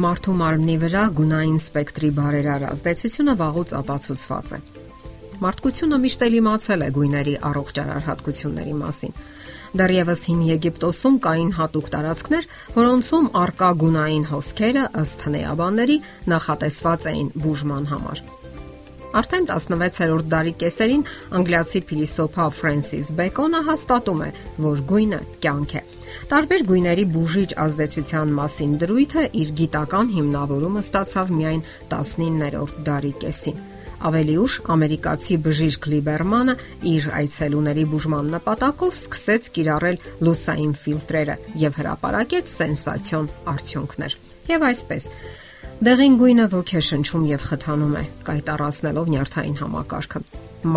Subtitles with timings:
[0.00, 4.60] մարդու մարմնի վրա գունային սպեկտրի բարերար ազդեցությունը վաղուց ապացուցված է։
[5.40, 9.14] Մարդկությունը միշտ էլ իմացել է գույների առողջարար հատկությունների մասին։
[9.80, 15.96] Դեռևս հին Եգիպտոսում կային հատուկ տարածքներ, որոնցում արկա գունային հոսքերը ըստ հնեաբանների
[16.34, 18.22] նախատեսված էին բուժման համար։
[19.20, 21.06] Արդեն 16-րդ դարի կեսերին
[21.40, 24.30] անգլիացի փիլիսոփա Ֆրենսիս Բեկոնը հաստատում է,
[24.66, 25.82] որ գույնը կյանք է։
[26.30, 33.58] Տարբեր գույների բուժիչ ազդեցության մասին դրույթը իր գիտական հիմնավորումը ստացավ միայն 19-րդ դարի կեսին։
[34.10, 36.54] Ավելի ուշ ամերիկացի բժիշկ Լիբերմանը
[36.92, 44.18] իր այցելուների բուժման նպատակով սկսեց կիրառել լուսային ֆիլտրերը եւ հրապարակեց սենսացիոն արդյունքներ։
[44.54, 45.10] Եվ այսպես
[45.90, 50.26] Դեղին գույնը ոգեշնչում եւ խթանում է, կայտարացնելով նյարդային համակարգը։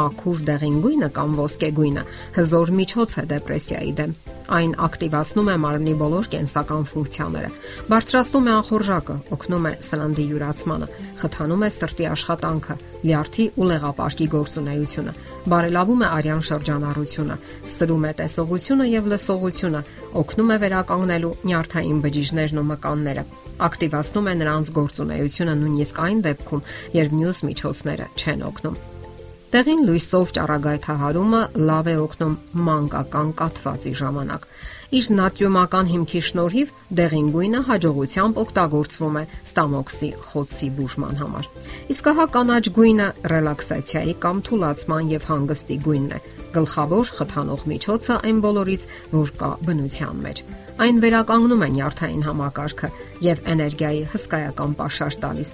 [0.00, 2.04] Մաքուր դեղին գույնը կամ ոսկե գույնը
[2.38, 4.14] հզոր միջոց է դեպրեսիայի դեմ։
[4.52, 7.50] Այն ակտիվացնում է մարմնի բոլոր կենսական ֆունկցիաները,
[7.92, 10.88] բարձրացնում է ախորժակը, օգնում է սննդի յուրացմանը,
[11.22, 15.14] խթանում է սրտի աշխատանքը, լյարդի ու լեղապարկի գործունեությունը,
[15.52, 17.36] բարելավում է արյան շրջանառությունը,
[17.72, 19.82] սրում է տեսողությունը եւ լսողությունը,
[20.22, 23.26] օգնում է վերականգնելու նյարդային բջիջներն ու մկանները,
[23.62, 26.66] ակտիվացնում է նրանց գործունեությունը նույնիսկ այն դեպքում,
[27.02, 28.91] երբ մյուս միջոցները չեն օգնում։
[29.52, 32.36] Տեղին լույսով ճառագայթահարումը լավ է օգնում
[32.66, 34.46] մանկական կաթվածի ժամանակ։
[34.96, 41.50] Իր նատրիումական հիմքի շնորհիվ դեղին գույնը հաջողությամբ օգտագործվում է ստամոքսի խոցի բուժման համար։
[41.92, 46.22] Իսկ հա կանաչ գույնը ռելաքսացիայի կամ թուլացման եւ հանգստի գույնն է,
[46.56, 50.42] գլխավոր խթանող միջոցը այն բոլորից, որ կա բնության մեջ։
[50.82, 52.90] Այն վերականգնում է նյարդային համակարգը
[53.28, 55.52] եւ էներգիայի հսկայական պաշար տալիս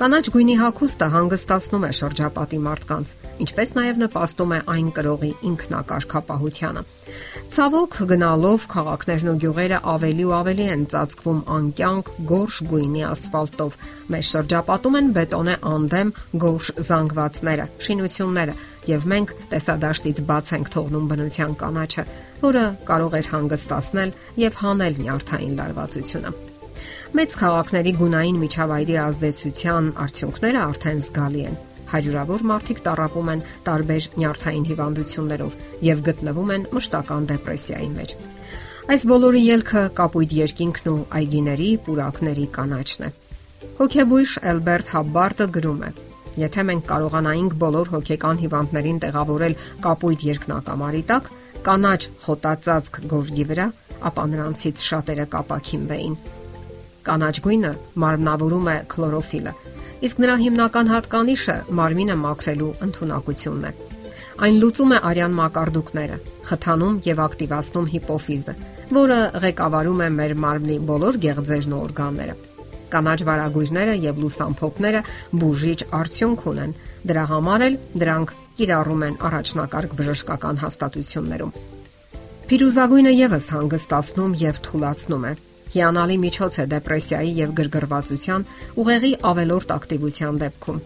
[0.00, 3.12] Կանաչ գույնի հագուստը հանգստացնում է շրջապատի մարդկանց,
[3.44, 6.82] ինչպես նաև նպաստում է այն կրողի ինքնակարգապահությանը։
[7.52, 13.76] Ցավոք գնալով քաղաքներն ու գյուղերը ավելի ու ավելի են ծածկվում անկյանք գորշ գույնի ասֆալտով։
[14.12, 16.14] Մեր շրջապատում են բետոնե անդեմ
[16.44, 18.54] գորշ զանգվածները, շինությունները,
[18.92, 22.06] եւ մենք տեսադաշտից բաց ենք թողնում բնության կանաչը,
[22.46, 24.16] որը կարող էր հանգստացնել
[24.46, 26.51] եւ հանել նյարդային լարվածությունը։
[27.12, 31.58] Մեծ քաղաքների գունային միջավայրի ազդեցության արդյունքները արդեն զգալի են։
[31.92, 35.58] Հարյուրավոր մարդիկ տարապում են տարբեր նյարդային հիվանդություններով
[35.88, 38.16] եւ գտնվում են մշտական դեպրեսիայի մեջ։
[38.96, 43.12] Այս բոլորի ելքը կապույտ երկինքն ու այգիների, պուրակների կանաչն է։
[43.76, 45.94] Հոգեբույժ Էլբերտ Հաբբարտը գրում է.
[46.40, 51.34] Եթե մենք կարողանայինք բոլոր հոգեկան հիվանդներին տեղավորել կապույտ երկնակամարի տակ,
[51.68, 53.66] կանաչ խոտածածկ գորգի վրա,
[54.08, 56.16] ապա նրանցից շատերը կապակինվեին։
[57.06, 57.70] Կանաչ գույնը
[58.02, 59.52] մարմնավորում է քլորոֆիլը,
[60.06, 63.72] իսկ նրա հիմնական հատկանիշը մարմինը մաքրելու ընտունակությունն է։
[64.42, 66.16] Այն լուծում է արյան մակարդուկները,
[66.48, 68.54] խթանում եւ ակտիվացնում հիպոֆիզը,
[68.96, 72.34] որը ղեկավարում է մեր մարմնի բոլոր գեղձերն ու օրգանները։
[72.92, 75.04] Կանաչ վարագույրները եւ լուսամփոփները
[75.42, 76.74] բուժիչ արդյունք ունեն։
[77.12, 81.54] Դրա համար էլ դրանք կիրառում են առաջնակարգ բժշկական հաստատություններում։
[82.52, 85.32] Փիրուզագույնը եւս հանգստացնում եւ թուլացնում է
[85.72, 88.46] հիանալի միջոց է դեպրեսիայի եւ գրգռվածության
[88.82, 90.80] ուղեղի ավելորտ ակտիվության դեպքում։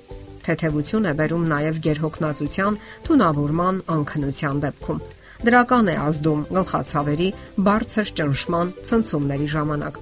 [0.47, 2.77] Թեթևություն է բերում նաև գերհոգնածության,
[3.07, 5.01] թունավորման, անքնության դեպքում։
[5.47, 7.27] Դրական է ազդում գլխացավերի
[7.67, 9.99] բարձր ճնշման ցնցումների ժամանակ։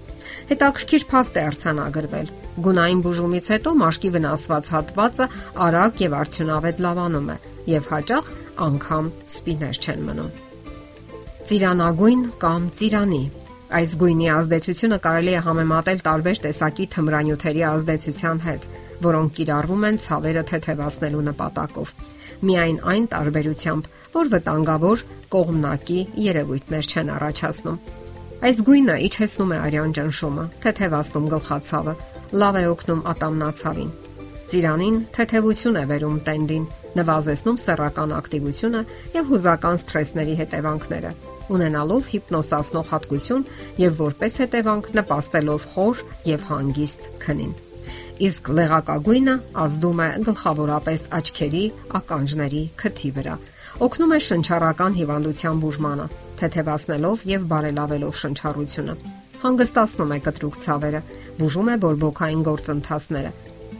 [0.51, 2.29] Հետաքրքիր փաստ է արցանագրվել։
[2.65, 5.27] Գունային բուժումից հետո մաշկի վնասված հատվածը
[5.67, 7.37] արագ եւ արդյունավետ լավանում է
[7.75, 8.31] եւ հաճախ
[8.69, 10.31] անգամ սպիներ չեն մնում։
[11.49, 13.25] Ծիրանագույն կամ ծիրանի
[13.73, 18.67] Այս գույնի ազդեցությունը կարելի է համեմատել տարբեր տեսակի թմրանյութերի ազդեցության հետ,
[19.05, 21.95] որոնք կիրառվում են ցավերը թեթևացնելու նպատակով։
[22.45, 25.05] Միայն այն տարբերությամբ, որ վտանգավոր
[25.35, 25.99] կողմնակի
[26.29, 27.79] երևույթներ չեն առաջացնում։
[28.45, 31.95] Այս գույնը իջեցնում է արյան ճնշումը, թեթևացնում գլխացավը,
[32.45, 33.93] լավ է օգնում ատամնացավին։
[34.45, 36.65] Ծիրանին թեթևություն է վերում տենդին,
[36.99, 38.83] նվազեցնում սեռական ակտիվությունը
[39.19, 41.15] եւ հուզական սթրեսների հետևանքները
[41.53, 43.45] ունենալով հիպնոսացնող հատկություն
[43.81, 47.53] եւ որպես հետևանք նպաստելով խոր եւ հանգիստ քնին։
[48.25, 49.35] Իսկ լեղակագույնը
[49.65, 51.65] ազդում է գլխավորապես աչքերի,
[51.99, 53.35] ականջների, քթի վրա։
[53.85, 56.07] Օգնում է շնչառական հիվանդության բուժմանը,
[56.39, 58.95] թեթևացնելով եւ բարելավելով շնչառությունը։
[59.45, 61.01] Հանգստացնում է կտրուկ ցավերը,
[61.41, 63.33] բուժում է բորբոքային գործընթացները,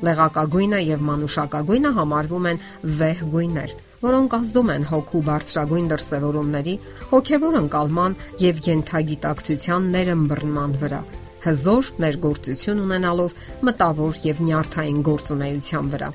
[0.05, 2.63] Լեղակագույնը եւ մանուշակագույնը համարվում են
[3.01, 3.75] վեհ գույներ,
[4.05, 6.79] որոնք ազդում են հոգու բարձրագույն դրսևորումների,
[7.15, 11.05] հոգեվոր ընկալման եւ յենթագիտակցության ներըմբռնման վրա
[11.45, 13.35] հզոր ներգործություն ունենալով
[13.69, 16.09] մտավոր եւ նյարդային գործունեության վրա։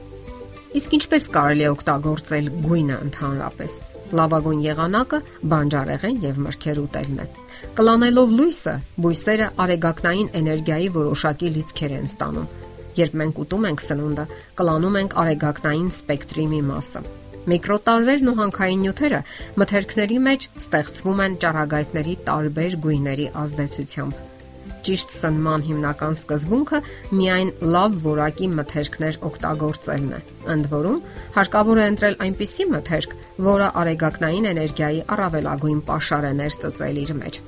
[0.80, 3.75] Իսկ ինչպես կարելի է օգտագործել գույնը ընդհանրապես։
[4.19, 5.19] Լավագույն եղանակը
[5.53, 7.27] բանջարեղեն եւ մրգեր ուտելն է։
[7.77, 8.74] Կլանելով լույսը,
[9.06, 14.25] բույսերը արեգակնային էներգիայի որոշակի լիցքեր են ստանում։ Երբ մենք ուտում ենք սնունդը,
[14.59, 17.03] կլանում ենք արեգակնային սպեկտրի մի մասը։
[17.50, 19.21] Միկրոտարրերն ու հանքային նյութերը
[19.62, 24.27] մթերքների մեջ ստեղծվում են ճառագայթների տարբեր գույների ազդեցությամբ
[24.86, 26.80] ճիշտ սնման հիմնական սկզբունքը
[27.19, 30.21] միայն լավ որակի մթերքներ օգտագործելն է։
[30.53, 31.01] Ընդ որում,
[31.35, 33.18] հարկավոր է ընտրել այնպիսի մթերք,
[33.50, 37.44] որը արեգակնային էներգիայի առավելագույն pašարեներ ծծել իր մեջ։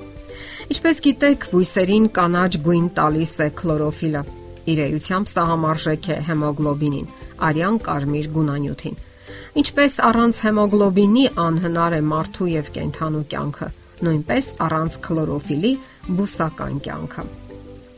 [0.72, 4.28] Ինչպես գիտեք, բույսերին կանաչ գույն տալիս է քլորոֆիլը։
[4.70, 7.08] Իր էությամբ սա համարժեք է հեմոգլոբինին,
[7.50, 8.98] արյան կարմիր գունանյութին։
[9.62, 13.70] Ինչպես առանց հեմոգլոբինի անհնար է մարդու եւ կենթանու կյանքը,
[14.06, 15.72] նույնպես առանց քլորոֆիլի
[16.20, 17.26] բուսական կյանքը։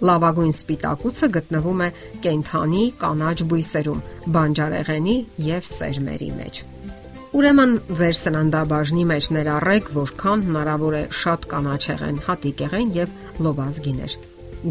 [0.04, 1.90] Լավագույն սպիտակուցը գտնվում է
[2.24, 4.02] կենթանի կանաչ բույսերում,
[4.36, 5.16] բանջարեղենի
[5.48, 6.64] եւ սերմերի մեջ։
[7.34, 13.16] Ուրեմն ձեր սննդաբաժնի մեջ ներառեք որքան հնարավոր է շատ կանաչեղեն, հատիկեղեն եւ
[13.48, 14.18] լոբազգիներ։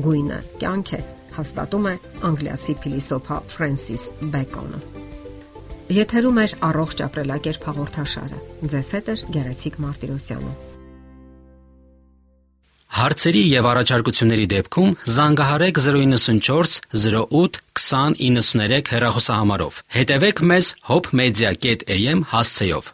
[0.04, 1.00] Գույնը կյանք է,
[1.38, 1.94] հաստատում է
[2.30, 4.82] անգլիացի փիլիսոփա Ֆրենսիս Բեկոնը։
[5.92, 8.42] Եթերում է առողջ ապրելակերպ հաղորդաշարը։
[8.72, 10.52] Ձեզ հետ է Գեղեցիկ Մարտիրոսյանը։
[12.92, 22.90] Հարցերի եւ առաջարկությունների դեպքում զանգահարեք 094 08 2093 հեռախոսահամարով։ Հետևեք մեզ hopmedia.am հասցեով։